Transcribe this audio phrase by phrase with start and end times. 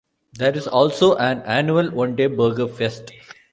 [0.33, 3.11] There is also an annual one-day Burger Fest.